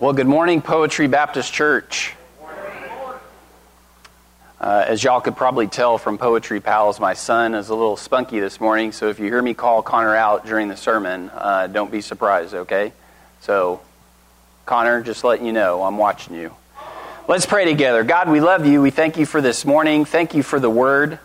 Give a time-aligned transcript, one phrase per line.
[0.00, 2.14] Well, good morning, Poetry Baptist Church.
[4.58, 8.40] Uh, as y'all could probably tell from Poetry Pals, my son is a little spunky
[8.40, 11.92] this morning, so if you hear me call Connor out during the sermon, uh, don't
[11.92, 12.94] be surprised, okay?
[13.40, 13.82] So,
[14.64, 16.54] Connor, just letting you know, I'm watching you.
[17.28, 18.02] Let's pray together.
[18.02, 18.80] God, we love you.
[18.80, 20.06] We thank you for this morning.
[20.06, 21.18] Thank you for the word.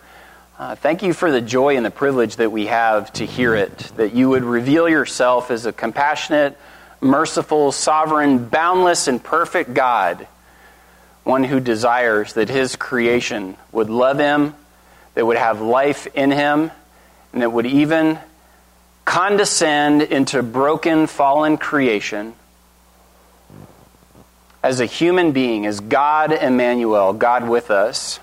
[0.58, 3.78] Uh, thank you for the joy and the privilege that we have to hear it,
[3.96, 6.58] that you would reveal yourself as a compassionate,
[7.00, 10.26] merciful, sovereign, boundless, and perfect God,
[11.24, 14.54] one who desires that his creation would love him,
[15.14, 16.70] that would have life in him,
[17.32, 18.18] and that would even
[19.04, 22.34] condescend into broken, fallen creation.
[24.62, 28.18] As a human being, as God Emmanuel, God with us,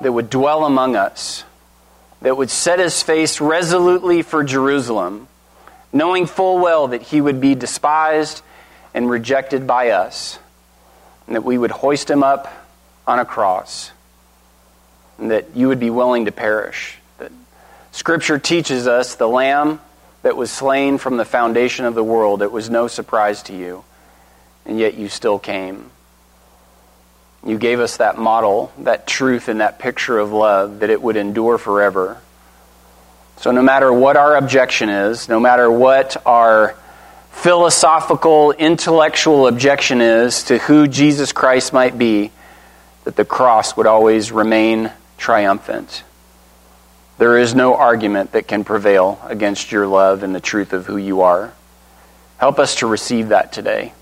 [0.00, 1.44] that would dwell among us,
[2.20, 5.28] that would set his face resolutely for Jerusalem
[5.92, 8.42] knowing full well that he would be despised
[8.94, 10.38] and rejected by us,
[11.26, 12.52] and that we would hoist him up
[13.06, 13.90] on a cross,
[15.18, 16.98] and that you would be willing to perish.
[17.18, 17.32] That
[17.92, 19.80] Scripture teaches us the Lamb
[20.22, 23.84] that was slain from the foundation of the world, it was no surprise to you,
[24.64, 25.90] and yet you still came.
[27.44, 31.16] You gave us that model, that truth, and that picture of love that it would
[31.16, 32.20] endure forever
[33.38, 36.74] so, no matter what our objection is, no matter what our
[37.30, 42.32] philosophical, intellectual objection is to who Jesus Christ might be,
[43.04, 46.02] that the cross would always remain triumphant.
[47.18, 50.96] There is no argument that can prevail against your love and the truth of who
[50.96, 51.52] you are.
[52.38, 53.92] Help us to receive that today.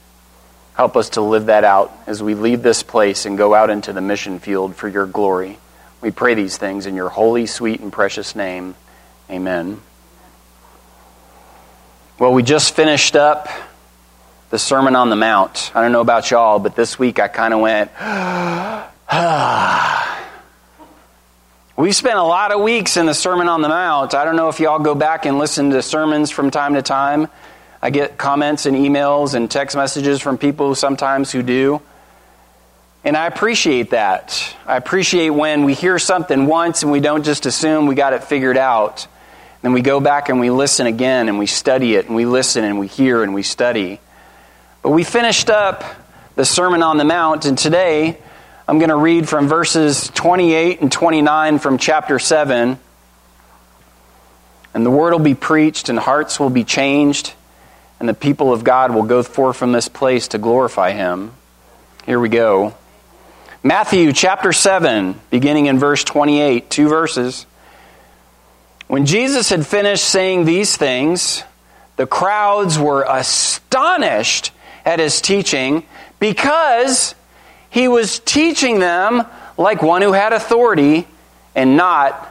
[0.74, 3.92] Help us to live that out as we leave this place and go out into
[3.92, 5.58] the mission field for your glory.
[6.00, 8.74] We pray these things in your holy, sweet, and precious name.
[9.30, 9.80] Amen.
[12.18, 13.48] Well, we just finished up
[14.50, 15.72] the Sermon on the Mount.
[15.74, 17.90] I don't know about y'all, but this week I kind of went,
[21.76, 24.14] We spent a lot of weeks in the Sermon on the Mount.
[24.14, 27.26] I don't know if y'all go back and listen to sermons from time to time.
[27.82, 31.82] I get comments and emails and text messages from people sometimes who do.
[33.02, 34.54] And I appreciate that.
[34.66, 38.22] I appreciate when we hear something once and we don't just assume we got it
[38.22, 39.08] figured out.
[39.64, 42.64] Then we go back and we listen again and we study it and we listen
[42.64, 43.98] and we hear and we study.
[44.82, 45.82] But we finished up
[46.34, 48.18] the Sermon on the Mount, and today
[48.68, 52.78] I'm going to read from verses 28 and 29 from chapter 7.
[54.74, 57.32] And the word will be preached, and hearts will be changed,
[57.98, 61.32] and the people of God will go forth from this place to glorify Him.
[62.04, 62.74] Here we go.
[63.62, 67.46] Matthew chapter 7, beginning in verse 28, two verses.
[68.86, 71.42] When Jesus had finished saying these things,
[71.96, 74.50] the crowds were astonished
[74.84, 75.84] at his teaching
[76.18, 77.14] because
[77.70, 79.24] he was teaching them
[79.56, 81.06] like one who had authority
[81.54, 82.30] and not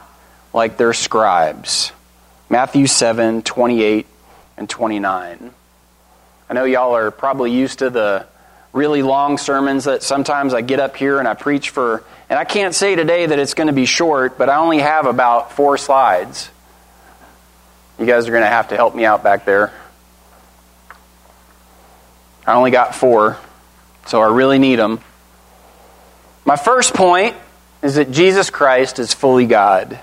[0.52, 1.92] like their scribes.
[2.48, 4.06] Matthew 7 28
[4.56, 5.50] and 29.
[6.48, 8.26] I know y'all are probably used to the
[8.74, 12.44] really long sermons that sometimes I get up here and I preach for, and I
[12.44, 15.78] can't say today that it's going to be short, but I only have about four
[15.78, 16.50] slides.
[17.98, 19.72] You guys are going to have to help me out back there.
[22.44, 23.38] I only got four,
[24.06, 24.98] so I really need them.
[26.44, 27.36] My first point
[27.80, 29.98] is that Jesus Christ is fully God.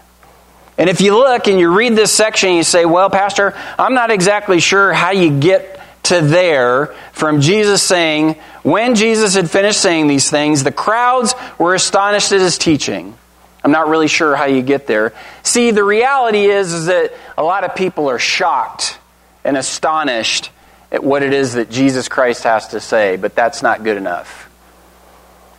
[0.78, 4.09] And if you look and you read this section, you say, Well, Pastor, I'm not
[4.09, 10.07] exactly sure how you get to there from Jesus saying, When Jesus had finished saying
[10.07, 13.16] these things, the crowds were astonished at his teaching.
[13.63, 15.13] I'm not really sure how you get there.
[15.44, 18.97] See, the reality is, is that a lot of people are shocked
[19.44, 20.50] and astonished
[20.91, 24.50] at what it is that Jesus Christ has to say, but that's not good enough.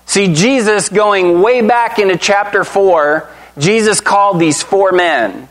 [0.07, 5.49] See, Jesus, going way back into chapter 4, Jesus called these four men.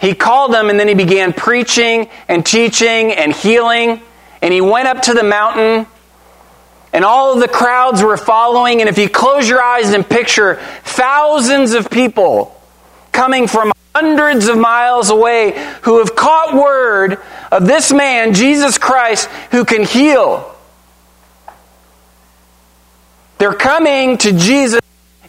[0.00, 4.00] He called them and then he began preaching and teaching and healing.
[4.40, 5.86] And he went up to the mountain
[6.92, 8.80] and all of the crowds were following.
[8.80, 12.54] And if you close your eyes and picture thousands of people
[13.12, 15.52] coming from hundreds of miles away
[15.82, 17.18] who have caught word
[17.50, 20.54] of this man, Jesus Christ, who can heal.
[23.38, 24.80] They're coming to Jesus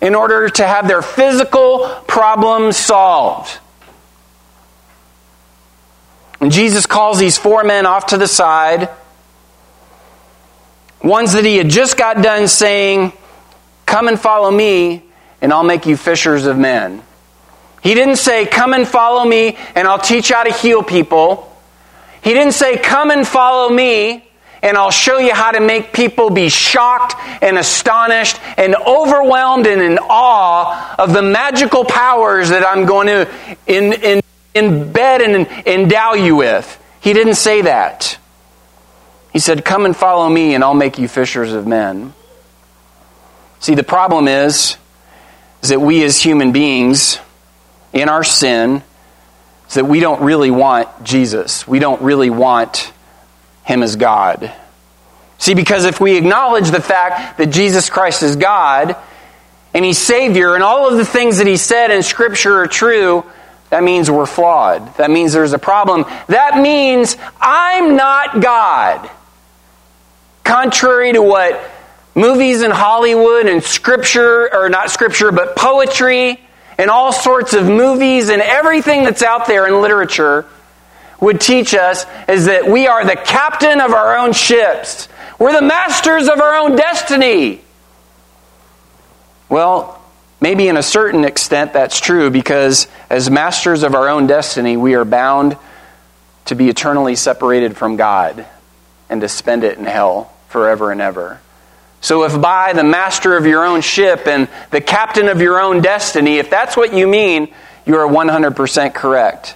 [0.02, 3.60] in order to have their physical problems solved.
[6.42, 8.90] And Jesus calls these four men off to the side
[11.04, 13.14] Ones that he had just got done saying,
[13.86, 15.04] Come and follow me,
[15.42, 17.02] and I'll make you fishers of men.
[17.82, 21.46] He didn't say, Come and follow me, and I'll teach you how to heal people.
[22.22, 24.26] He didn't say, Come and follow me,
[24.62, 29.82] and I'll show you how to make people be shocked and astonished and overwhelmed and
[29.82, 33.30] in awe of the magical powers that I'm going to
[33.68, 34.22] in, in,
[34.60, 36.82] embed and endow you with.
[37.02, 38.18] He didn't say that.
[39.32, 42.14] He said, Come and follow me, and I'll make you fishers of men.
[43.60, 44.78] See, the problem is,
[45.62, 47.20] is that we as human beings,
[47.94, 48.84] in our sin,
[49.68, 51.68] is that we don't really want Jesus.
[51.68, 52.92] We don't really want
[53.64, 54.52] Him as God.
[55.38, 58.96] See, because if we acknowledge the fact that Jesus Christ is God,
[59.74, 63.26] and He's Savior, and all of the things that He said in Scripture are true,
[63.70, 64.96] that means we're flawed.
[64.98, 66.06] That means there's a problem.
[66.28, 69.10] That means I'm not God.
[70.44, 71.62] Contrary to what
[72.16, 76.40] movies in Hollywood and scripture, or not scripture, but poetry
[76.80, 80.46] and all sorts of movies and everything that's out there in literature
[81.20, 85.08] would teach us is that we are the captain of our own ships.
[85.38, 87.62] We're the masters of our own destiny.
[89.50, 89.99] Well,
[90.40, 94.96] maybe in a certain extent that's true because as masters of our own destiny, we
[94.96, 95.58] are bound
[96.46, 98.46] to be eternally separated from God
[99.10, 101.40] and to spend it in hell forever and ever.
[102.02, 105.82] So, if by the master of your own ship and the captain of your own
[105.82, 107.54] destiny, if that's what you mean,
[107.86, 109.56] you are 100% correct.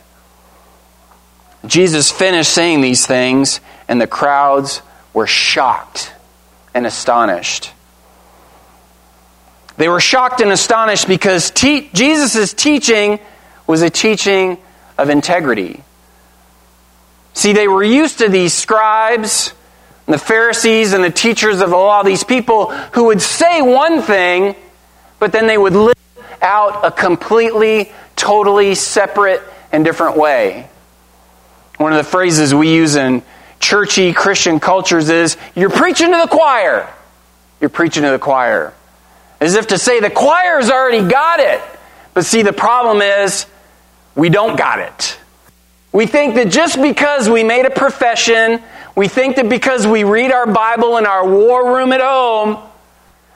[1.66, 4.82] Jesus finished saying these things, and the crowds
[5.14, 6.14] were shocked
[6.74, 7.72] and astonished.
[9.78, 13.20] They were shocked and astonished because te- Jesus' teaching
[13.66, 14.58] was a teaching
[14.98, 15.84] of integrity.
[17.34, 19.54] See, they were used to these scribes
[20.06, 24.56] the Pharisees and the teachers of the law, these people who would say one thing,
[25.20, 25.98] but then they would live
[26.42, 29.42] out a completely, totally separate
[29.72, 30.68] and different way.
[31.78, 33.24] One of the phrases we use in
[33.60, 36.94] churchy Christian cultures is, You're preaching to the choir.
[37.62, 38.74] You're preaching to the choir.
[39.44, 41.62] As if to say, The choir's already got it.
[42.14, 43.46] But see, the problem is,
[44.16, 45.18] we don't got it.
[45.92, 48.62] We think that just because we made a profession
[48.96, 52.58] we think that because we read our Bible in our war room at home,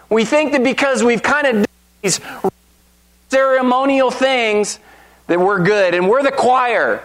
[0.09, 1.65] we think that because we've kind of done
[2.03, 2.21] these
[3.29, 4.79] ceremonial things
[5.25, 7.03] that we're good and we're the choir.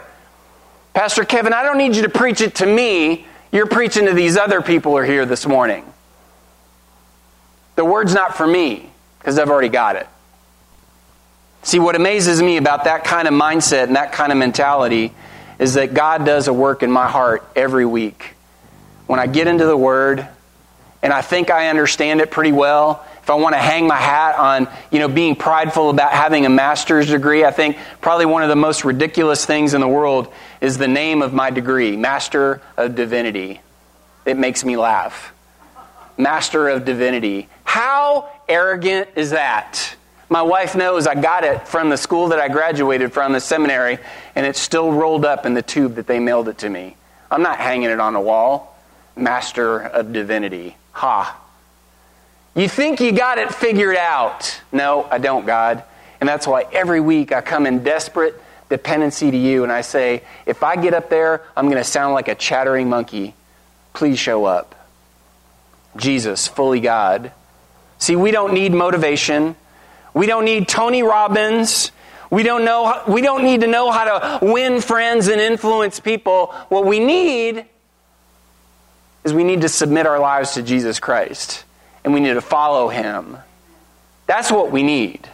[0.93, 3.27] Pastor Kevin, I don't need you to preach it to me.
[3.51, 5.85] You're preaching to these other people who are here this morning.
[7.77, 8.91] The word's not for me
[9.23, 10.09] because I've already got it.
[11.63, 15.13] See, what amazes me about that kind of mindset and that kind of mentality
[15.61, 18.35] is that God does a work in my heart every week
[19.07, 20.27] when I get into the Word
[21.03, 24.37] and I think I understand it pretty well, if I want to hang my hat
[24.37, 28.49] on, you know, being prideful about having a master's degree, I think probably one of
[28.49, 32.95] the most ridiculous things in the world is the name of my degree, Master of
[32.95, 33.61] Divinity.
[34.25, 35.33] It makes me laugh.
[36.17, 37.49] Master of Divinity.
[37.65, 39.97] How arrogant is that?
[40.29, 43.99] My wife knows I got it from the school that I graduated from, the seminary,
[44.35, 46.97] and it's still rolled up in the tube that they mailed it to me.
[47.31, 48.73] I'm not hanging it on a wall
[49.17, 50.77] master of divinity.
[50.93, 51.39] Ha.
[52.55, 54.61] You think you got it figured out.
[54.73, 55.85] No, I don't, God.
[56.21, 60.23] And that's why every week I come in desperate dependency to you and I say,
[60.47, 63.35] if I get up there, I'm going to sound like a chattering monkey.
[63.93, 64.75] Please show up.
[65.97, 67.33] Jesus, fully God.
[68.03, 69.55] See, we don't need motivation.
[70.13, 71.93] We don't need Tony Robbins.
[72.33, 76.47] We don't know we don't need to know how to win friends and influence people.
[76.69, 77.65] What we need
[79.23, 81.63] is we need to submit our lives to Jesus Christ
[82.03, 83.39] and we need to follow him.
[84.27, 85.29] That's what we need.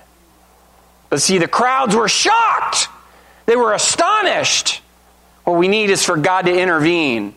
[1.09, 2.89] But see, the crowds were shocked.
[3.47, 4.83] They were astonished.
[5.45, 7.35] What we need is for God to intervene.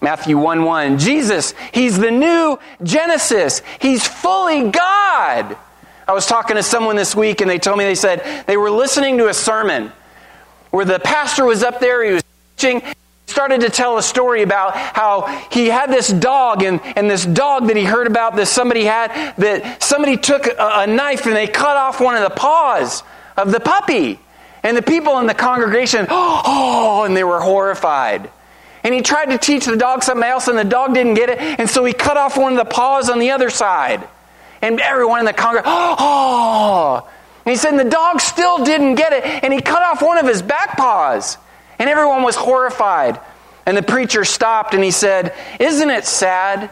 [0.00, 0.98] Matthew 1 1.
[0.98, 3.62] Jesus, He's the new Genesis.
[3.80, 5.56] He's fully God.
[6.06, 8.70] I was talking to someone this week and they told me, they said they were
[8.70, 9.92] listening to a sermon
[10.70, 12.24] where the pastor was up there, he was
[12.56, 12.82] teaching,
[13.26, 17.66] started to tell a story about how he had this dog and, and this dog
[17.66, 21.46] that he heard about that somebody had that somebody took a, a, knife and they
[21.46, 23.02] cut off one of the paws
[23.36, 24.18] of the puppy
[24.62, 28.30] and the people in the congregation oh and they were horrified
[28.84, 31.38] and he tried to teach the dog something else and the dog didn't get it
[31.38, 34.06] and so he cut off one of the paws on the other side
[34.62, 37.08] and everyone in the congregation oh
[37.44, 40.18] and he said and the dog still didn't get it and he cut off one
[40.18, 41.38] of his back paws
[41.78, 43.20] and everyone was horrified.
[43.66, 46.70] And the preacher stopped and he said, Isn't it sad?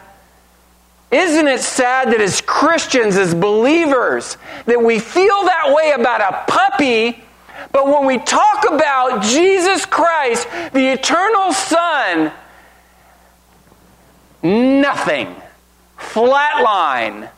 [1.09, 6.51] Isn't it sad that as Christians, as believers, that we feel that way about a
[6.51, 7.23] puppy,
[7.71, 12.31] But when we talk about Jesus Christ, the eternal Son,
[14.43, 15.35] nothing.
[15.97, 17.29] Flatline.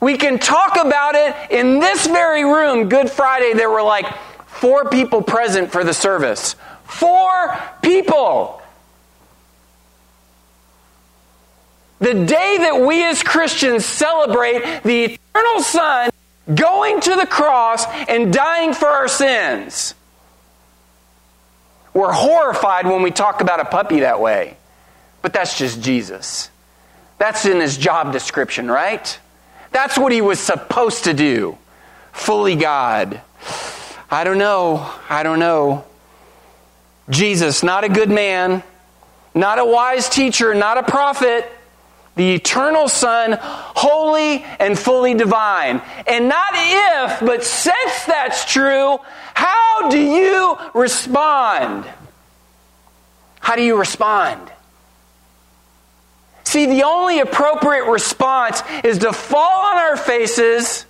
[0.00, 3.52] We can talk about it in this very room, Good Friday.
[3.54, 4.06] There were like
[4.46, 6.56] four people present for the service.
[6.84, 8.62] Four people.
[11.98, 16.10] The day that we as Christians celebrate the eternal Son
[16.54, 19.94] going to the cross and dying for our sins.
[21.92, 24.56] We're horrified when we talk about a puppy that way.
[25.22, 26.50] But that's just Jesus.
[27.18, 29.18] That's in his job description, right?
[29.72, 31.58] That's what he was supposed to do.
[32.12, 33.20] Fully God.
[34.10, 34.90] I don't know.
[35.08, 35.84] I don't know.
[37.08, 38.62] Jesus, not a good man,
[39.34, 41.50] not a wise teacher, not a prophet,
[42.20, 45.80] the eternal Son, holy and fully divine.
[46.06, 48.98] And not if, but since that's true,
[49.32, 51.86] how do you respond?
[53.40, 54.52] How do you respond?
[56.44, 60.84] See, the only appropriate response is to fall on our faces,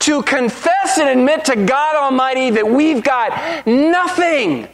[0.00, 4.68] to confess and admit to God Almighty that we've got nothing,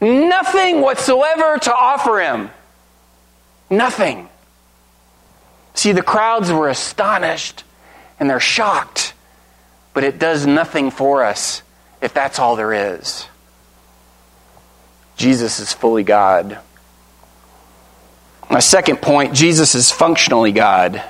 [0.00, 2.50] nothing whatsoever to offer Him.
[3.68, 4.30] Nothing.
[5.76, 7.62] See, the crowds were astonished
[8.18, 9.12] and they're shocked,
[9.94, 11.62] but it does nothing for us
[12.00, 13.26] if that's all there is.
[15.16, 16.58] Jesus is fully God.
[18.50, 21.02] My second point Jesus is functionally God.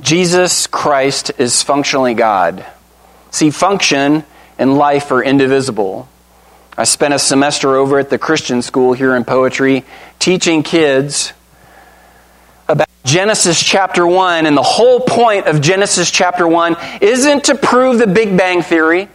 [0.00, 2.64] Jesus Christ is functionally God.
[3.30, 4.24] See, function
[4.58, 6.08] and life are indivisible.
[6.76, 9.84] I spent a semester over at the Christian school here in poetry
[10.18, 11.32] teaching kids
[13.06, 18.06] Genesis chapter 1, and the whole point of Genesis chapter 1 isn't to prove the
[18.08, 19.08] Big Bang Theory.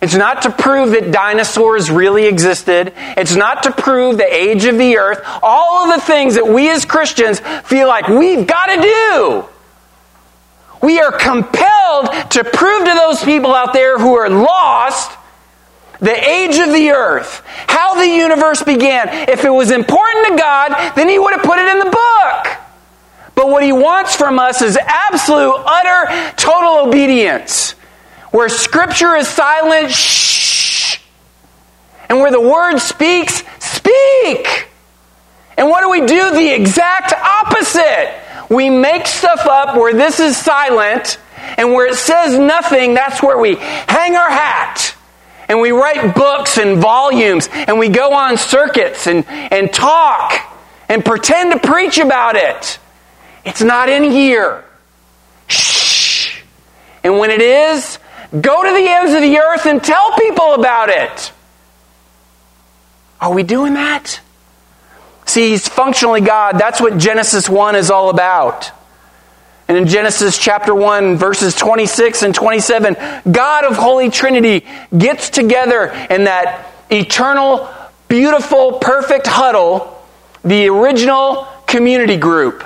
[0.00, 2.92] It's not to prove that dinosaurs really existed.
[2.96, 5.20] It's not to prove the age of the earth.
[5.42, 9.44] All of the things that we as Christians feel like we've got to do.
[10.80, 15.10] We are compelled to prove to those people out there who are lost
[15.98, 19.08] the age of the earth, how the universe began.
[19.28, 22.57] If it was important to God, then He would have put it in the book.
[23.38, 27.70] But what He wants from us is absolute, utter, total obedience.
[28.32, 30.98] Where Scripture is silent, shh.
[32.08, 34.68] And where the Word speaks, speak.
[35.56, 36.32] And what do we do?
[36.32, 38.12] The exact opposite.
[38.50, 41.20] We make stuff up where this is silent,
[41.56, 44.96] and where it says nothing, that's where we hang our hat.
[45.48, 50.32] And we write books and volumes, and we go on circuits and, and talk
[50.88, 52.80] and pretend to preach about it.
[53.48, 54.64] It's not in here.
[55.46, 56.40] Shh.
[57.02, 57.98] And when it is,
[58.30, 61.32] Go to the ends of the earth and tell people about it.
[63.20, 64.20] Are we doing that?
[65.24, 66.58] See, he's functionally God.
[66.58, 68.70] That's what Genesis 1 is all about.
[69.66, 72.96] And in Genesis chapter 1, verses 26 and 27,
[73.30, 77.68] God of Holy Trinity gets together in that eternal,
[78.08, 80.02] beautiful, perfect huddle,
[80.44, 82.64] the original community group,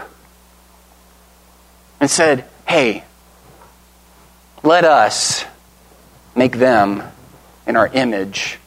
[2.02, 3.04] and said, Hey,
[4.64, 5.44] let us
[6.35, 7.04] make them
[7.64, 8.59] in our image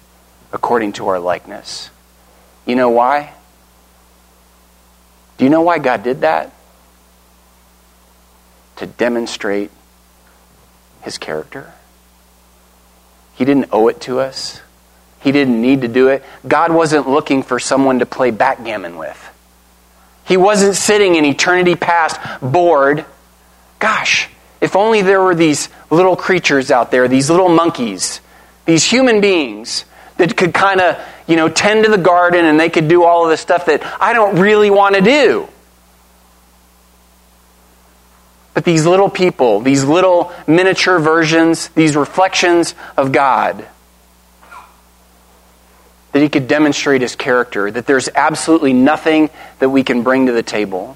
[0.53, 1.89] according to our likeness.
[2.65, 3.33] You know why?
[5.37, 6.53] Do you know why God did that?
[8.77, 9.69] To demonstrate
[11.01, 11.73] his character.
[13.33, 14.61] He didn't owe it to us.
[15.19, 16.23] He didn't need to do it.
[16.47, 19.21] God wasn't looking for someone to play backgammon with.
[20.25, 23.05] He wasn't sitting in eternity past bored.
[23.79, 24.29] Gosh,
[24.61, 28.21] if only there were these little creatures out there, these little monkeys,
[28.65, 29.85] these human beings
[30.17, 33.25] that could kind of, you know, tend to the garden and they could do all
[33.25, 35.47] of the stuff that I don't really want to do.
[38.53, 43.67] But these little people, these little miniature versions, these reflections of God,
[46.13, 49.29] that he could demonstrate his character, that there's absolutely nothing
[49.59, 50.95] that we can bring to the table,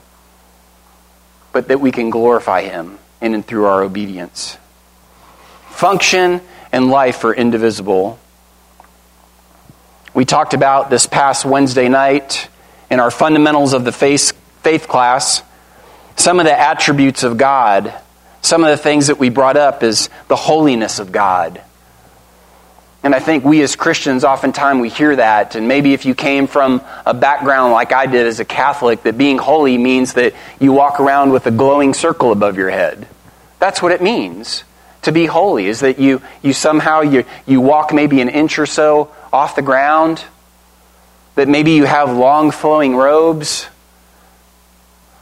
[1.51, 4.57] but that we can glorify him in and through our obedience.
[5.69, 6.41] Function
[6.71, 8.19] and life are indivisible.
[10.13, 12.49] We talked about this past Wednesday night
[12.89, 14.33] in our fundamentals of the faith,
[14.87, 15.43] class
[16.19, 17.93] some of the attributes of God.
[18.41, 21.61] Some of the things that we brought up is the holiness of God.
[23.01, 25.55] And I think we as Christians, oftentimes we hear that.
[25.55, 29.17] And maybe if you came from a background like I did as a Catholic, that
[29.17, 33.07] being holy means that you walk around with a glowing circle above your head.
[33.59, 34.65] That's what it means
[35.03, 35.67] to be holy?
[35.67, 39.61] Is that you, you somehow you, you walk maybe an inch or so off the
[39.61, 40.23] ground?
[41.35, 43.67] That maybe you have long flowing robes?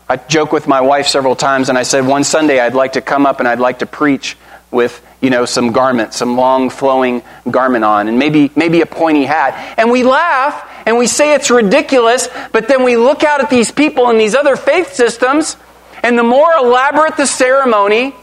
[0.09, 3.01] I joke with my wife several times and I said one Sunday I'd like to
[3.01, 4.37] come up and I'd like to preach
[4.71, 9.23] with, you know, some garment, some long flowing garment on and maybe maybe a pointy
[9.23, 9.75] hat.
[9.77, 13.71] And we laugh and we say it's ridiculous, but then we look out at these
[13.71, 15.57] people in these other faith systems
[16.03, 18.13] and the more elaborate the ceremony,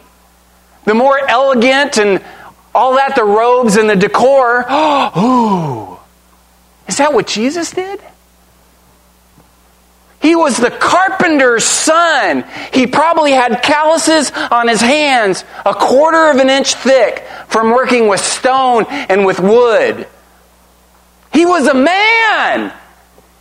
[0.85, 2.23] the more elegant and
[2.75, 4.65] all that, the robes and the decor.
[5.19, 5.95] Ooh.
[6.87, 8.01] Is that what Jesus did?
[10.25, 12.47] He was the carpenter's son.
[12.73, 18.09] He probably had calluses on his hands a quarter of an inch thick from working
[18.09, 20.09] with stone and with wood.
[21.31, 22.73] He was a man.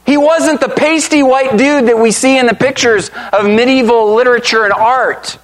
[0.06, 4.66] He wasn't the pasty white dude that we see in the pictures of medieval literature
[4.66, 5.38] and art.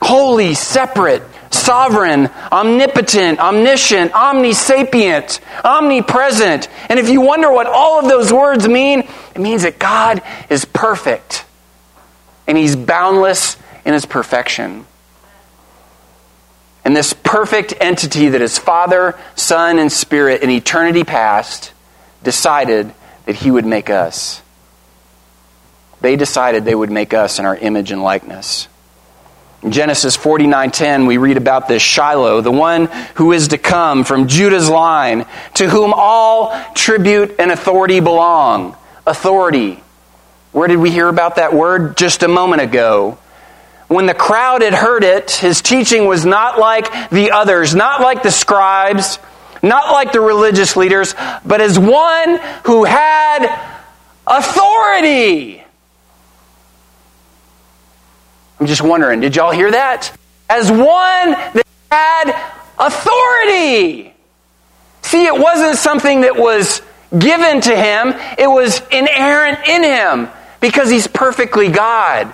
[0.00, 6.68] Holy, separate, sovereign, omnipotent, omniscient, omnisapient, omnipresent.
[6.88, 9.00] And if you wonder what all of those words mean,
[9.34, 11.44] it means that God is perfect
[12.46, 14.86] and He's boundless in His perfection.
[16.84, 21.72] And this perfect entity that is Father, Son, and Spirit in eternity past
[22.22, 22.92] decided
[23.26, 24.42] that He would make us.
[26.00, 28.66] They decided they would make us in our image and likeness.
[29.62, 34.26] In Genesis 49:10 we read about this Shiloh, the one who is to come from
[34.26, 38.74] Judah's line, to whom all tribute and authority belong.
[39.06, 39.82] Authority.
[40.52, 43.18] Where did we hear about that word just a moment ago?
[43.88, 48.22] When the crowd had heard it, his teaching was not like the others, not like
[48.22, 49.18] the scribes,
[49.62, 51.14] not like the religious leaders,
[51.44, 53.46] but as one who had
[54.26, 55.64] authority.
[58.60, 60.12] I'm just wondering, did y'all hear that?
[60.48, 64.12] As one that had authority.
[65.02, 66.82] See, it wasn't something that was
[67.18, 70.28] given to him, it was inherent in him
[70.60, 72.32] because he's perfectly God.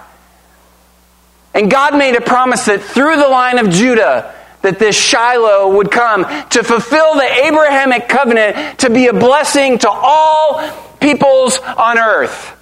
[1.55, 5.91] And God made a promise that through the line of Judah, that this Shiloh would
[5.91, 12.56] come to fulfill the Abrahamic covenant to be a blessing to all peoples on earth.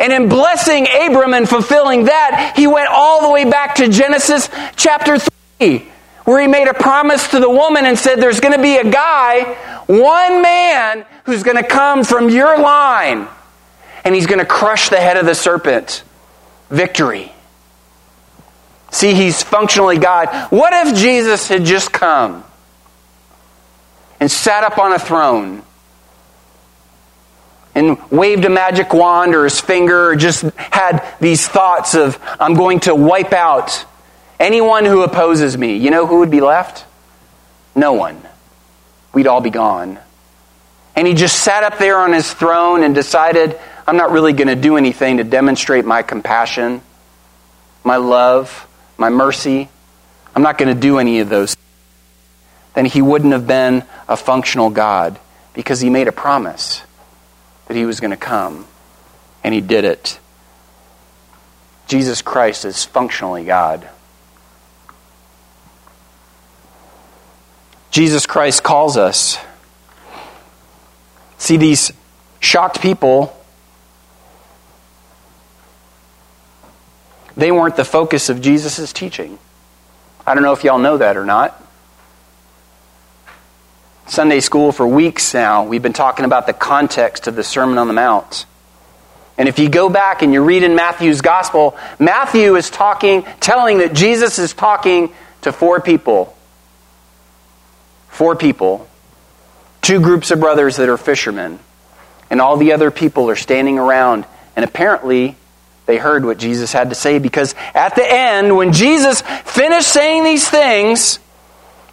[0.00, 4.48] And in blessing Abram and fulfilling that, he went all the way back to Genesis
[4.74, 5.86] chapter 3,
[6.24, 8.90] where he made a promise to the woman and said, There's going to be a
[8.90, 9.44] guy,
[9.86, 13.28] one man, who's going to come from your line,
[14.02, 16.02] and he's going to crush the head of the serpent.
[16.70, 17.30] Victory.
[18.90, 20.28] See, he's functionally God.
[20.50, 22.42] What if Jesus had just come
[24.18, 25.62] and sat up on a throne?
[27.74, 32.54] And waved a magic wand or his finger or just had these thoughts of, I'm
[32.54, 33.84] going to wipe out
[34.38, 36.86] anyone who opposes me, you know who would be left?
[37.74, 38.20] No one.
[39.12, 39.98] We'd all be gone.
[40.96, 44.48] And he just sat up there on his throne and decided, I'm not really going
[44.48, 46.82] to do anything to demonstrate my compassion,
[47.84, 48.66] my love,
[48.98, 49.68] my mercy.
[50.34, 51.56] I'm not going to do any of those.
[52.74, 55.18] Then he wouldn't have been a functional God
[55.54, 56.82] because he made a promise
[57.70, 58.66] that he was going to come,
[59.44, 60.18] and he did it.
[61.86, 63.88] Jesus Christ is functionally God.
[67.92, 69.38] Jesus Christ calls us.
[71.38, 71.92] See, these
[72.40, 73.40] shocked people,
[77.36, 79.38] they weren't the focus of Jesus' teaching.
[80.26, 81.64] I don't know if y'all know that or not.
[84.10, 87.86] Sunday school for weeks now, we've been talking about the context of the Sermon on
[87.86, 88.44] the Mount.
[89.38, 93.78] And if you go back and you read in Matthew's gospel, Matthew is talking, telling
[93.78, 96.36] that Jesus is talking to four people.
[98.08, 98.88] Four people.
[99.80, 101.60] Two groups of brothers that are fishermen.
[102.30, 104.26] And all the other people are standing around.
[104.56, 105.36] And apparently,
[105.86, 110.24] they heard what Jesus had to say because at the end, when Jesus finished saying
[110.24, 111.20] these things,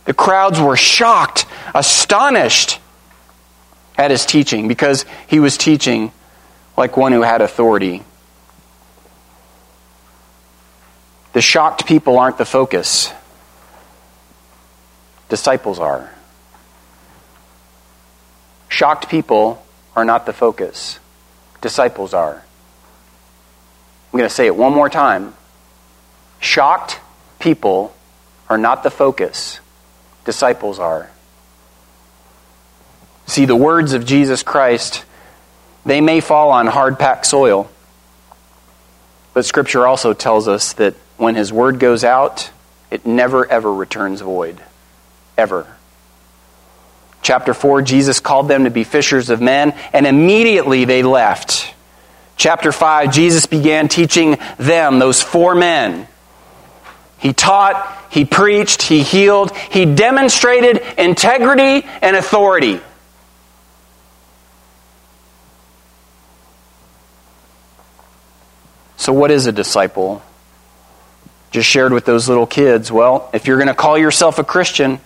[0.07, 2.79] the crowds were shocked, astonished
[3.97, 6.13] at his teaching because he was teaching
[6.77, 8.01] like one who had authority.
[11.33, 13.11] The shocked people aren't the focus,
[15.27, 16.09] disciples are.
[18.69, 19.61] Shocked people
[19.93, 20.99] are not the focus,
[21.59, 22.35] disciples are.
[24.13, 25.33] I'm going to say it one more time.
[26.39, 26.97] Shocked
[27.39, 27.93] people
[28.49, 29.59] are not the focus,
[30.27, 31.09] disciples are.
[33.27, 35.05] See, the words of Jesus Christ,
[35.85, 37.69] they may fall on hard packed soil,
[39.33, 42.51] but Scripture also tells us that when His word goes out,
[42.91, 44.61] It never, ever returns void.
[45.37, 45.65] Ever.
[47.21, 51.73] Chapter 4, Jesus called them to be fishers of men, and immediately they left.
[52.37, 56.07] Chapter 5, Jesus began teaching them, those four men.
[57.17, 57.75] He taught,
[58.09, 62.79] he preached, he healed, he demonstrated integrity and authority.
[68.97, 70.21] So, what is a disciple?
[71.51, 72.91] Just shared with those little kids.
[72.91, 74.99] Well, if you're going to call yourself a Christian,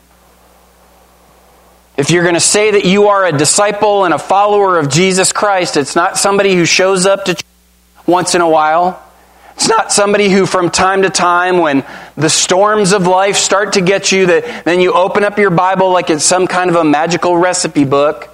[1.98, 5.32] if you're going to say that you are a disciple and a follower of Jesus
[5.32, 7.36] Christ, it's not somebody who shows up to
[8.08, 9.02] once in a while.
[9.62, 11.86] It's not somebody who, from time to time, when
[12.18, 15.92] the storms of life start to get you, that then you open up your Bible
[15.92, 18.28] like it's some kind of a magical recipe book.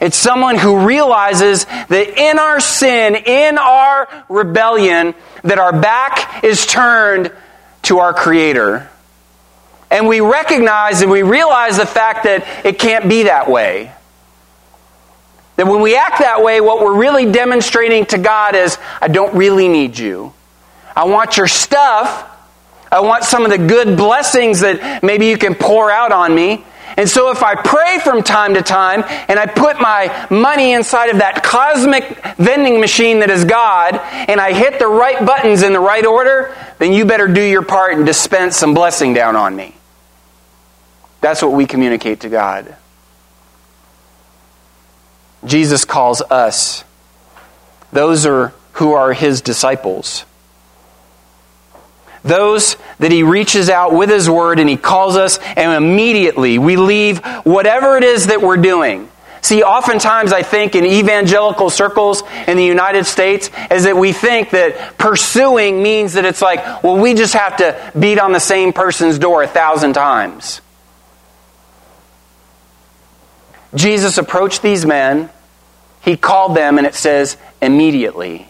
[0.00, 6.64] It's someone who realizes that in our sin, in our rebellion, that our back is
[6.64, 7.30] turned
[7.82, 8.88] to our Creator.
[9.90, 13.92] And we recognize and we realize the fact that it can't be that way.
[15.56, 19.34] That when we act that way, what we're really demonstrating to God is, I don't
[19.34, 20.32] really need you.
[20.94, 22.28] I want your stuff.
[22.90, 26.64] I want some of the good blessings that maybe you can pour out on me.
[26.96, 31.08] And so if I pray from time to time and I put my money inside
[31.08, 32.04] of that cosmic
[32.36, 36.54] vending machine that is God and I hit the right buttons in the right order,
[36.78, 39.74] then you better do your part and dispense some blessing down on me.
[41.22, 42.76] That's what we communicate to God.
[45.44, 46.84] Jesus calls us.
[47.90, 50.24] Those are who are his disciples.
[52.24, 56.76] Those that he reaches out with his word and he calls us, and immediately we
[56.76, 59.08] leave whatever it is that we're doing.
[59.40, 64.50] See, oftentimes I think in evangelical circles in the United States is that we think
[64.50, 68.72] that pursuing means that it's like, well, we just have to beat on the same
[68.72, 70.60] person's door a thousand times.
[73.74, 75.28] Jesus approached these men,
[76.02, 78.46] he called them, and it says, immediately.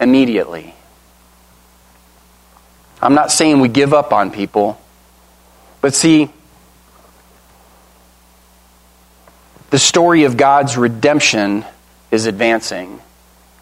[0.00, 0.74] Immediately.
[3.00, 4.80] I'm not saying we give up on people,
[5.80, 6.30] but see,
[9.70, 11.64] the story of God's redemption
[12.10, 13.00] is advancing.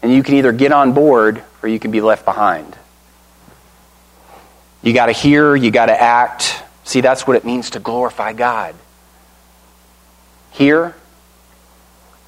[0.01, 2.75] And you can either get on board or you can be left behind.
[4.81, 6.63] You got to hear, you got to act.
[6.83, 8.75] See, that's what it means to glorify God.
[10.51, 10.95] Hear,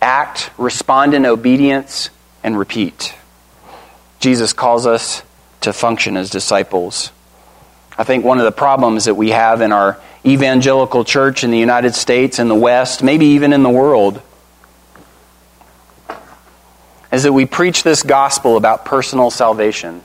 [0.01, 2.09] act, respond in obedience,
[2.43, 3.13] and repeat.
[4.19, 5.23] Jesus calls us
[5.61, 7.11] to function as disciples.
[7.97, 11.57] I think one of the problems that we have in our evangelical church in the
[11.57, 14.21] United States, in the West, maybe even in the world,
[17.11, 20.01] is that we preach this gospel about personal salvation.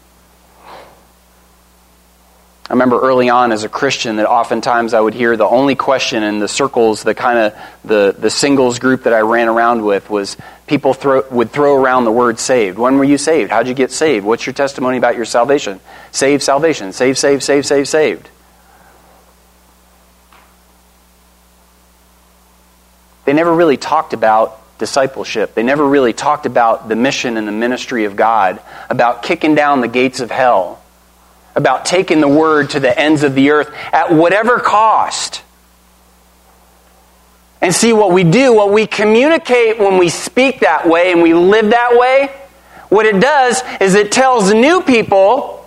[2.68, 6.22] I remember early on as a Christian that oftentimes I would hear the only question
[6.22, 10.08] in the circles, the kind of the, the singles group that I ran around with
[10.08, 12.78] was people throw, would throw around the word saved.
[12.78, 13.50] When were you saved?
[13.50, 14.24] How'd you get saved?
[14.24, 15.80] What's your testimony about your salvation?
[16.12, 16.92] Save salvation.
[16.92, 18.28] Save, save, save, save, saved.
[23.24, 25.54] They never really talked about discipleship.
[25.54, 29.80] They never really talked about the mission and the ministry of God, about kicking down
[29.80, 30.80] the gates of hell
[31.54, 35.42] about taking the word to the ends of the earth at whatever cost.
[37.64, 41.32] And see what we do, what we communicate when we speak that way and we
[41.32, 42.28] live that way,
[42.90, 45.66] what it does is it tells new people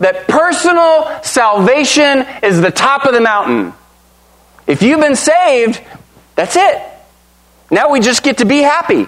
[0.00, 3.72] that personal salvation is the top of the mountain.
[4.66, 5.80] If you've been saved,
[6.34, 6.82] that's it.
[7.70, 9.06] Now we just get to be happy.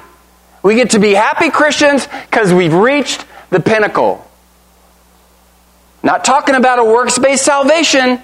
[0.62, 4.24] We get to be happy Christians because we've reached the pinnacle.
[6.04, 8.22] Not talking about a works based salvation.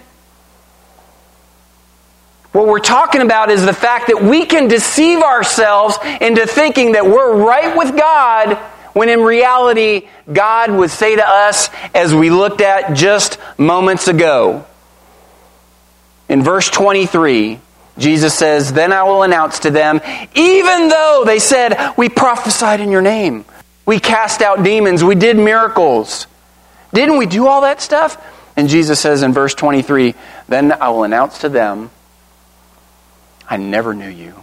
[2.59, 7.07] What we're talking about is the fact that we can deceive ourselves into thinking that
[7.07, 8.57] we're right with God
[8.95, 14.67] when in reality, God would say to us, as we looked at just moments ago.
[16.29, 17.61] In verse 23,
[17.97, 20.01] Jesus says, Then I will announce to them,
[20.35, 23.45] even though they said, We prophesied in your name,
[23.87, 26.27] we cast out demons, we did miracles.
[26.93, 28.21] Didn't we do all that stuff?
[28.57, 30.17] And Jesus says in verse 23
[30.49, 31.93] Then I will announce to them,
[33.49, 34.35] I never knew you.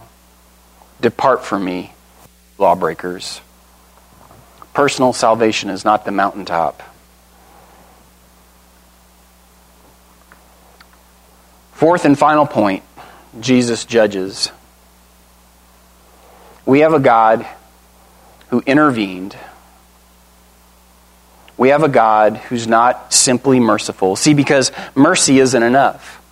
[1.00, 1.92] Depart from me,
[2.58, 3.40] lawbreakers.
[4.74, 6.82] Personal salvation is not the mountaintop.
[11.72, 12.82] Fourth and final point
[13.40, 14.50] Jesus judges.
[16.64, 17.46] We have a God
[18.48, 19.36] who intervened
[21.56, 24.16] we have a God who's not simply merciful.
[24.16, 26.22] See, because mercy isn't enough.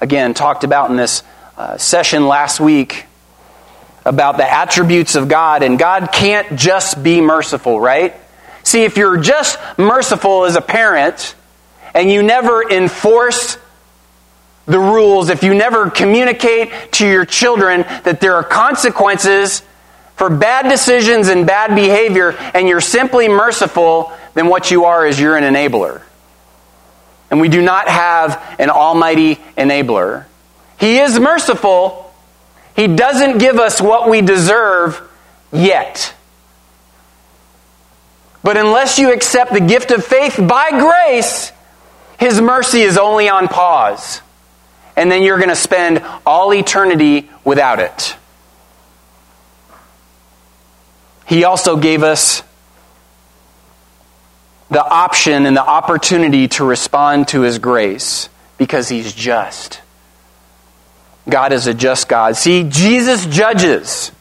[0.00, 1.22] Again, talked about in this
[1.58, 3.04] uh, session last week
[4.04, 8.14] about the attributes of God, and God can't just be merciful, right?
[8.62, 11.34] See, if you're just merciful as a parent
[11.94, 13.58] and you never enforce
[14.66, 19.62] the rules, if you never communicate to your children that there are consequences
[20.14, 25.18] for bad decisions and bad behavior, and you're simply merciful, then what you are is
[25.18, 26.02] you're an enabler.
[27.32, 30.24] And we do not have an almighty enabler.
[30.78, 32.12] He is merciful.
[32.76, 35.00] He doesn't give us what we deserve
[35.52, 36.14] yet.
[38.42, 41.52] But unless you accept the gift of faith by grace,
[42.18, 44.22] His mercy is only on pause.
[44.96, 48.16] And then you're going to spend all eternity without it.
[51.26, 52.42] He also gave us
[54.70, 59.80] the option and the opportunity to respond to His grace because He's just.
[61.28, 62.36] God is a just God.
[62.36, 64.12] See, Jesus judges.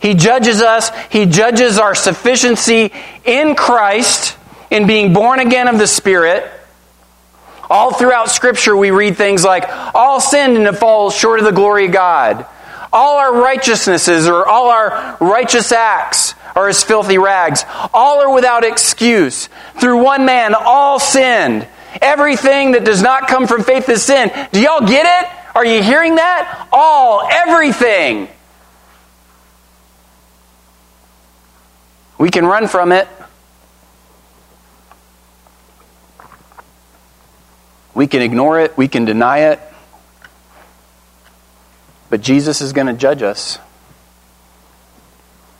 [0.00, 0.90] He judges us.
[1.10, 2.92] He judges our sufficiency
[3.24, 4.36] in Christ,
[4.70, 6.50] in being born again of the Spirit.
[7.70, 11.52] All throughout Scripture, we read things like, all sinned and have fallen short of the
[11.52, 12.46] glory of God.
[12.92, 17.64] All our righteousnesses or all our righteous acts are as filthy rags.
[17.92, 19.48] All are without excuse.
[19.80, 21.66] Through one man, all sinned.
[22.00, 24.30] Everything that does not come from faith is sin.
[24.52, 25.30] Do y'all get it?
[25.54, 26.68] Are you hearing that?
[26.72, 28.28] All, everything.
[32.18, 33.08] We can run from it.
[37.94, 38.76] We can ignore it.
[38.76, 39.60] We can deny it.
[42.10, 43.58] But Jesus is going to judge us.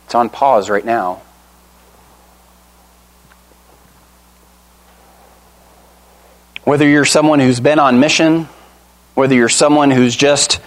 [0.05, 1.21] It's on pause right now.
[6.63, 8.49] Whether you're someone who's been on mission,
[9.15, 10.59] whether you're someone who's just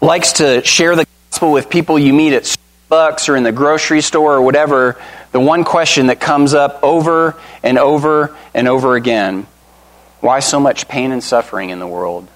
[0.00, 4.00] likes to share the gospel with people you meet at Starbucks or in the grocery
[4.00, 5.00] store or whatever,
[5.32, 9.46] the one question that comes up over and over and over again
[10.20, 12.28] why so much pain and suffering in the world?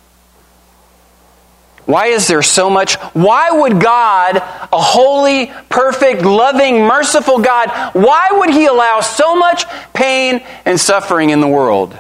[1.85, 2.94] Why is there so much?
[3.12, 9.64] Why would God, a holy, perfect, loving, merciful God, why would He allow so much
[9.92, 11.96] pain and suffering in the world?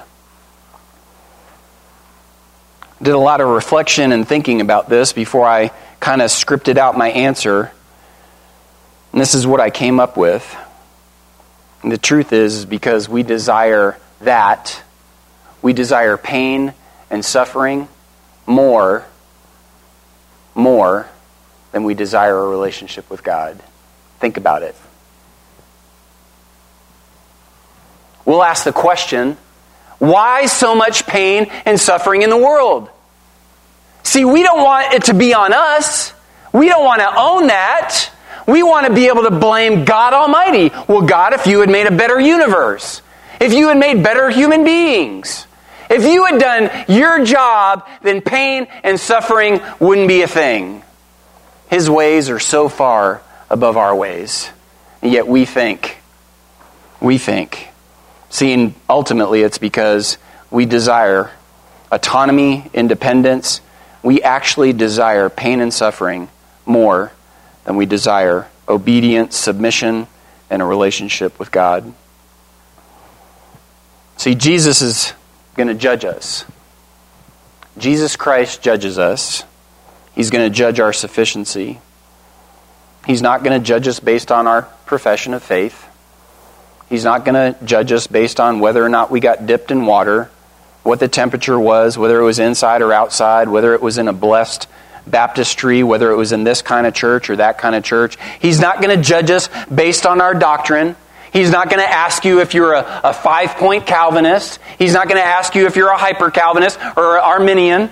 [3.02, 6.96] Did a lot of reflection and thinking about this before I kind of scripted out
[6.96, 7.72] my answer.
[9.12, 10.56] And this is what I came up with.
[11.82, 14.82] And the truth is, because we desire that,
[15.62, 16.74] we desire pain
[17.10, 17.88] and suffering
[18.46, 19.04] more,
[20.54, 21.08] more
[21.72, 23.60] than we desire a relationship with God.
[24.20, 24.76] Think about it.
[28.24, 29.36] We'll ask the question
[29.98, 32.90] why so much pain and suffering in the world?
[34.12, 36.12] See, we don't want it to be on us.
[36.52, 38.10] We don't want to own that.
[38.46, 40.68] We want to be able to blame God Almighty.
[40.86, 43.00] Well, God, if you had made a better universe,
[43.40, 45.46] if you had made better human beings,
[45.88, 50.82] if you had done your job, then pain and suffering wouldn't be a thing.
[51.70, 54.50] His ways are so far above our ways.
[55.00, 55.96] And yet we think,
[57.00, 57.66] we think.
[58.28, 60.18] See, ultimately it's because
[60.50, 61.30] we desire
[61.90, 63.62] autonomy, independence.
[64.02, 66.28] We actually desire pain and suffering
[66.66, 67.12] more
[67.64, 70.06] than we desire obedience, submission,
[70.50, 71.92] and a relationship with God.
[74.16, 75.12] See, Jesus is
[75.54, 76.44] going to judge us.
[77.78, 79.44] Jesus Christ judges us.
[80.14, 81.80] He's going to judge our sufficiency.
[83.06, 85.88] He's not going to judge us based on our profession of faith.
[86.88, 89.86] He's not going to judge us based on whether or not we got dipped in
[89.86, 90.30] water,
[90.82, 94.12] what the temperature was, whether it was inside or outside, whether it was in a
[94.12, 94.66] blessed
[95.06, 98.16] baptistry, whether it was in this kind of church or that kind of church.
[98.40, 100.96] He's not going to judge us based on our doctrine.
[101.32, 104.60] He's not going to ask you if you're a, a five point Calvinist.
[104.78, 107.90] He's not going to ask you if you're a hyper Calvinist or Arminian.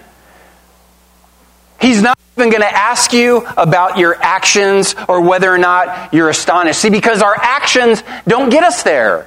[1.81, 6.29] He's not even going to ask you about your actions or whether or not you're
[6.29, 6.81] astonished.
[6.81, 9.27] See, because our actions don't get us there.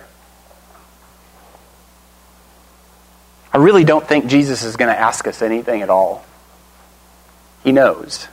[3.54, 6.26] I really don't think Jesus is going to ask us anything at all.
[7.64, 8.28] He knows.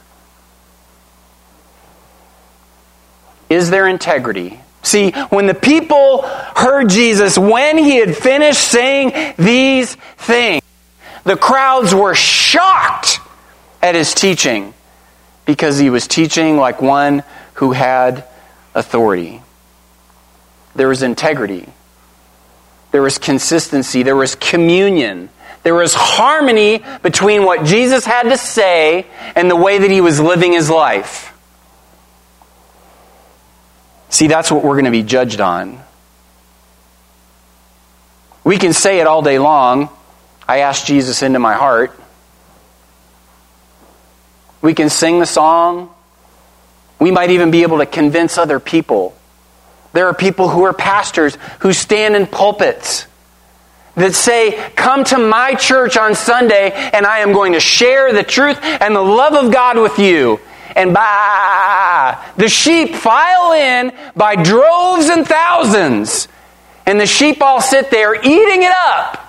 [3.50, 4.61] Is there integrity?
[4.83, 10.62] See, when the people heard Jesus, when he had finished saying these things,
[11.24, 13.20] the crowds were shocked
[13.83, 14.72] at his teaching
[15.44, 18.24] because he was teaching like one who had
[18.74, 19.42] authority.
[20.74, 21.66] There was integrity.
[22.90, 25.29] There was consistency, there was communion,
[25.62, 30.18] there was harmony between what Jesus had to say and the way that he was
[30.20, 31.33] living his life.
[34.09, 35.79] See, that's what we're going to be judged on.
[38.42, 39.90] We can say it all day long
[40.50, 41.96] I asked Jesus into my heart.
[44.61, 45.94] We can sing the song.
[46.98, 49.14] We might even be able to convince other people.
[49.92, 53.07] There are people who are pastors who stand in pulpits
[53.96, 58.22] that say, Come to my church on Sunday and I am going to share the
[58.22, 60.40] truth and the love of God with you
[60.76, 66.29] and bah, the sheep file in by droves and thousands.
[66.87, 69.26] And the sheep all sit there eating it up.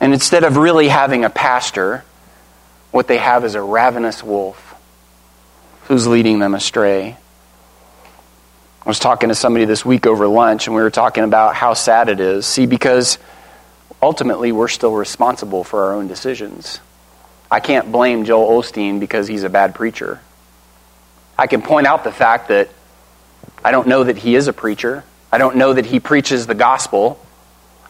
[0.00, 2.04] And instead of really having a pastor,
[2.90, 4.74] what they have is a ravenous wolf
[5.84, 7.16] who's leading them astray.
[8.84, 11.74] I was talking to somebody this week over lunch, and we were talking about how
[11.74, 12.46] sad it is.
[12.46, 13.18] See, because
[14.00, 16.80] ultimately we're still responsible for our own decisions.
[17.50, 20.20] I can't blame Joel Osteen because he's a bad preacher.
[21.36, 22.70] I can point out the fact that
[23.62, 25.04] I don't know that he is a preacher.
[25.30, 27.22] I don't know that he preaches the gospel.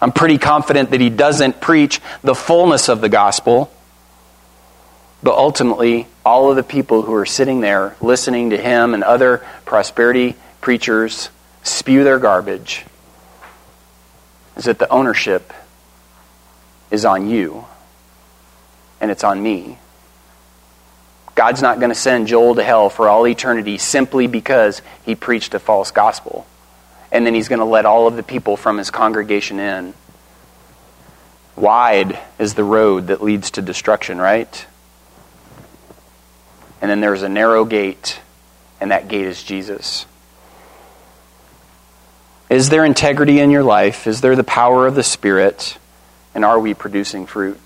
[0.03, 3.71] I'm pretty confident that he doesn't preach the fullness of the gospel.
[5.23, 9.47] But ultimately, all of the people who are sitting there listening to him and other
[9.65, 11.31] prosperity preachers
[11.63, 12.85] spew their garbage
[14.57, 15.53] is that the ownership
[16.91, 17.65] is on you
[19.01, 19.79] and it's on me.
[21.35, 25.55] God's not going to send Joel to hell for all eternity simply because he preached
[25.55, 26.47] a false gospel.
[27.13, 29.95] And then he's going to let all of the people from his congregation in.
[31.57, 34.67] Wide is the road that leads to destruction, right?
[36.83, 38.21] And then there's a narrow gate,
[38.81, 40.07] and that gate is Jesus.
[42.51, 44.09] Is there integrity in your life?
[44.09, 45.79] Is there the power of the Spirit?
[46.35, 47.59] And are we producing fruit?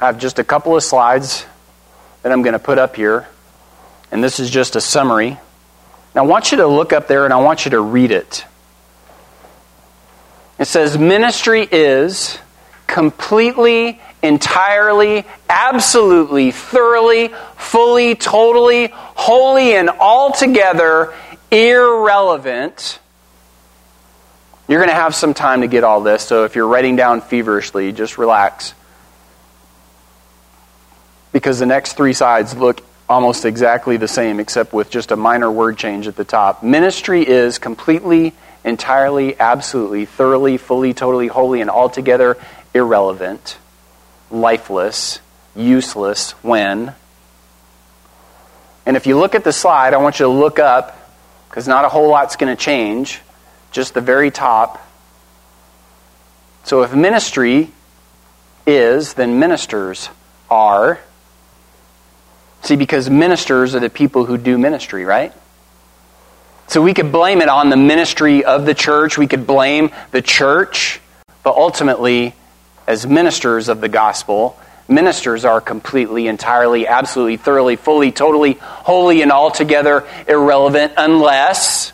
[0.00, 1.46] I have just a couple of slides
[2.22, 3.28] that I'm going to put up here,
[4.10, 5.38] and this is just a summary.
[6.14, 8.44] Now, I want you to look up there and I want you to read it.
[10.58, 12.38] It says, Ministry is
[12.86, 21.14] completely, entirely, absolutely, thoroughly, fully, totally, wholly, and altogether
[21.50, 22.98] irrelevant.
[24.68, 27.20] You're going to have some time to get all this, so if you're writing down
[27.20, 28.74] feverishly, just relax
[31.32, 35.50] because the next three sides look almost exactly the same, except with just a minor
[35.50, 36.62] word change at the top.
[36.62, 38.32] Ministry is completely,
[38.64, 42.36] entirely, absolutely, thoroughly, fully, totally, wholly, and altogether
[42.72, 43.58] irrelevant,
[44.30, 45.18] lifeless,
[45.56, 46.94] useless when.
[48.86, 50.96] And if you look at the slide, I want you to look up,
[51.50, 53.20] because not a whole lot's going to change,
[53.72, 54.80] just the very top.
[56.62, 57.72] So if ministry
[58.68, 60.08] is, then ministers
[60.48, 61.00] are.
[62.62, 65.32] See, because ministers are the people who do ministry, right?
[66.68, 69.18] So we could blame it on the ministry of the church.
[69.18, 71.00] We could blame the church.
[71.42, 72.32] But ultimately,
[72.86, 74.56] as ministers of the gospel,
[74.90, 81.90] ministers are completely, entirely, absolutely, thoroughly, fully, totally, wholly, and altogether irrelevant unless.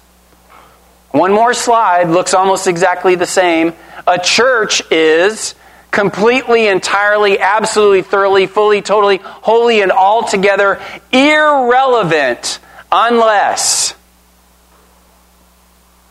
[1.11, 3.74] One more slide looks almost exactly the same.
[4.06, 5.54] A church is
[5.90, 10.80] completely, entirely, absolutely, thoroughly, fully, totally, wholly, and altogether
[11.12, 12.59] irrelevant
[12.90, 13.94] unless,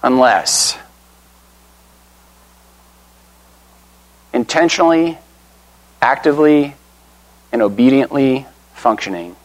[0.02, 0.78] unless
[4.36, 5.18] intentionally,
[6.02, 6.76] actively,
[7.52, 9.36] and obediently functioning.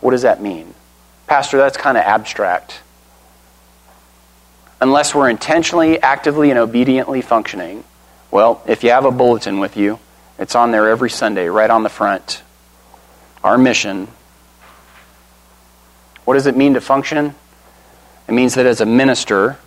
[0.00, 0.74] What does that mean?
[1.26, 2.80] Pastor, that's kind of abstract.
[4.80, 7.84] Unless we're intentionally, actively, and obediently functioning,
[8.30, 9.98] well, if you have a bulletin with you,
[10.38, 12.42] it's on there every Sunday, right on the front.
[13.42, 14.08] Our mission.
[16.24, 17.34] What does it mean to function?
[18.28, 19.58] It means that as a minister,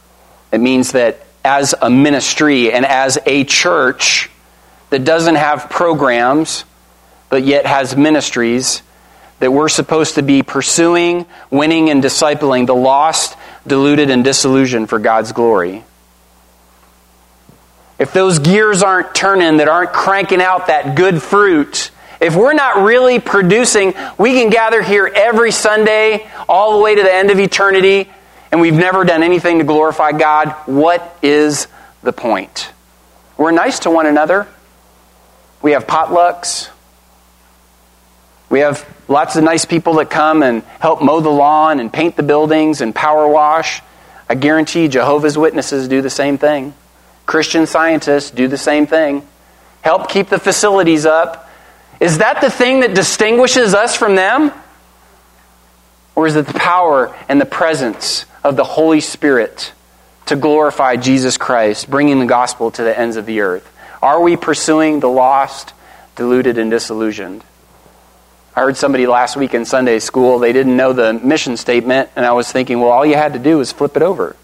[0.52, 4.30] it means that as a ministry and as a church
[4.90, 6.66] that doesn't have programs,
[7.30, 8.82] but yet has ministries,
[9.40, 15.00] that we're supposed to be pursuing, winning, and discipling the lost, deluded, and disillusioned for
[15.00, 15.84] God's glory
[18.00, 22.84] if those gears aren't turning, that aren't cranking out that good fruit, if we're not
[22.84, 27.40] really producing, we can gather here every Sunday all the way to the end of
[27.40, 28.10] eternity,
[28.52, 30.50] and we've never done anything to glorify God.
[30.66, 31.68] What is
[32.02, 32.72] the point?
[33.38, 34.48] We're nice to one another.
[35.62, 36.70] We have potlucks.
[38.50, 42.16] We have lots of nice people that come and help mow the lawn and paint
[42.16, 43.82] the buildings and power wash.
[44.30, 46.74] I guarantee Jehovah's Witnesses do the same thing.
[47.26, 49.28] Christian scientists do the same thing.
[49.82, 51.50] Help keep the facilities up.
[52.00, 54.52] Is that the thing that distinguishes us from them?
[56.16, 59.74] Or is it the power and the presence of the Holy Spirit
[60.26, 63.72] to glorify Jesus Christ, bringing the gospel to the ends of the earth?
[64.02, 65.74] Are we pursuing the lost,
[66.16, 67.44] deluded, and disillusioned?
[68.56, 72.26] I heard somebody last week in Sunday school, they didn't know the mission statement, and
[72.26, 74.36] I was thinking, well, all you had to do was flip it over.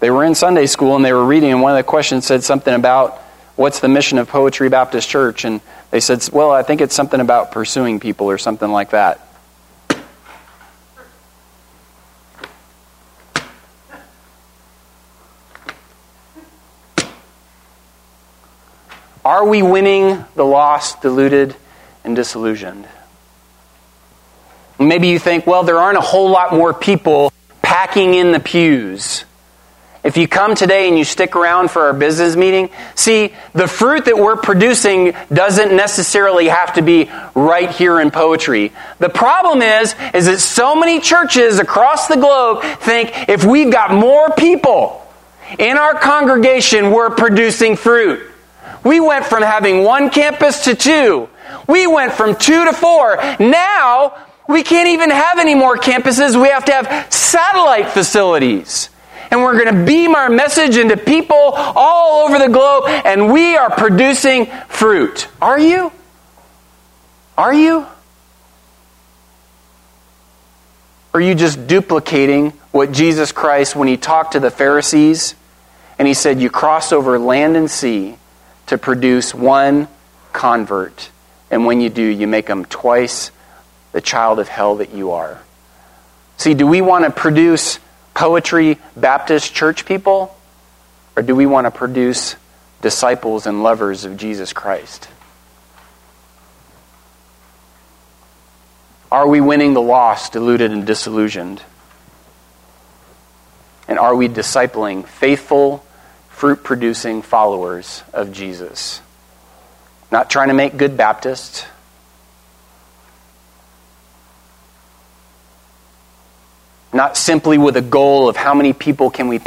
[0.00, 2.44] They were in Sunday school and they were reading, and one of the questions said
[2.44, 3.18] something about
[3.56, 5.44] what's the mission of Poetry Baptist Church?
[5.44, 5.60] And
[5.90, 9.23] they said, well, I think it's something about pursuing people or something like that.
[19.24, 21.56] Are we winning the lost, deluded,
[22.04, 22.86] and disillusioned.
[24.78, 29.24] Maybe you think, well, there aren't a whole lot more people packing in the pews.
[30.02, 34.04] If you come today and you stick around for our business meeting, see, the fruit
[34.04, 38.72] that we're producing doesn't necessarily have to be right here in poetry.
[38.98, 43.94] The problem is, is that so many churches across the globe think if we've got
[43.94, 45.00] more people
[45.58, 48.33] in our congregation, we're producing fruit.
[48.84, 51.28] We went from having one campus to two.
[51.66, 53.16] We went from two to four.
[53.40, 54.16] Now,
[54.46, 56.40] we can't even have any more campuses.
[56.40, 58.90] We have to have satellite facilities.
[59.30, 63.56] And we're going to beam our message into people all over the globe, and we
[63.56, 65.28] are producing fruit.
[65.40, 65.90] Are you?
[67.36, 67.86] Are you?
[71.12, 75.34] Or are you just duplicating what Jesus Christ, when he talked to the Pharisees,
[75.98, 78.18] and he said, You cross over land and sea
[78.66, 79.88] to produce one
[80.32, 81.10] convert
[81.54, 83.30] and when you do, you make them twice
[83.92, 85.40] the child of hell that you are.
[86.36, 87.78] See, do we want to produce
[88.12, 90.36] poetry Baptist church people?
[91.16, 92.34] Or do we want to produce
[92.82, 95.06] disciples and lovers of Jesus Christ?
[99.12, 101.62] Are we winning the lost, deluded, and disillusioned?
[103.86, 105.83] And are we discipling faithful,
[106.44, 109.00] fruit producing followers of Jesus?
[110.12, 111.64] Not trying to make good Baptists.
[116.92, 119.40] Not simply with a goal of how many people can we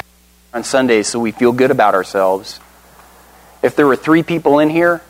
[0.55, 2.59] on Sundays so we feel good about ourselves.
[3.61, 5.03] If there were three people in here,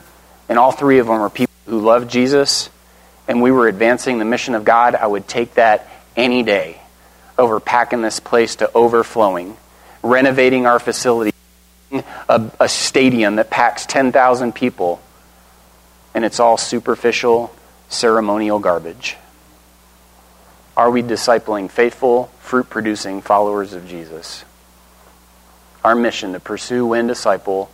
[0.49, 2.69] and all three of them are people who love Jesus,
[3.29, 6.81] and we were advancing the mission of God, I would take that any day
[7.37, 9.55] over packing this place to overflowing,
[10.03, 11.31] renovating our facility,
[11.91, 15.01] a, a stadium that packs 10,000 people
[16.13, 17.53] and it's all superficial,
[17.89, 19.17] ceremonial garbage?
[20.75, 24.43] Are we discipling faithful, fruit producing followers of Jesus?
[25.83, 27.71] Our mission to pursue, win, disciple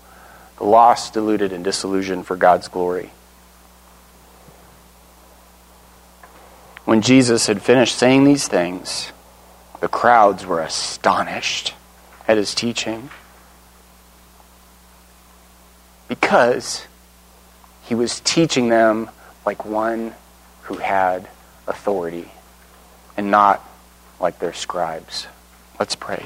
[0.57, 3.09] the lost, deluded, and disillusioned for God's glory.
[6.85, 9.11] When Jesus had finished saying these things,
[9.79, 11.73] the crowds were astonished
[12.27, 13.09] at his teaching
[16.07, 16.85] because
[17.83, 19.09] he was teaching them
[19.45, 20.13] like one
[20.63, 21.27] who had
[21.67, 22.31] authority
[23.17, 23.63] and not
[24.19, 25.27] like their scribes.
[25.79, 26.25] Let's pray.